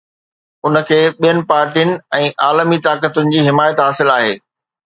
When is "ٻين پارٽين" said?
1.19-1.93